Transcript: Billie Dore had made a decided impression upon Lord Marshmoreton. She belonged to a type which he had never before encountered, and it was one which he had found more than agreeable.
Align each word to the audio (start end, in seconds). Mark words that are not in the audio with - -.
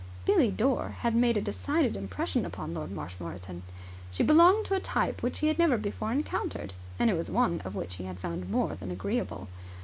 Billie 0.25 0.49
Dore 0.49 0.95
had 1.01 1.13
made 1.13 1.37
a 1.37 1.41
decided 1.41 1.95
impression 1.95 2.43
upon 2.43 2.73
Lord 2.73 2.89
Marshmoreton. 2.91 3.61
She 4.09 4.23
belonged 4.23 4.65
to 4.65 4.73
a 4.73 4.79
type 4.79 5.21
which 5.21 5.41
he 5.41 5.47
had 5.47 5.59
never 5.59 5.77
before 5.77 6.11
encountered, 6.11 6.73
and 6.97 7.07
it 7.11 7.15
was 7.15 7.29
one 7.29 7.59
which 7.59 7.97
he 7.97 8.05
had 8.05 8.17
found 8.19 8.49
more 8.49 8.73
than 8.73 8.89
agreeable. 8.89 9.47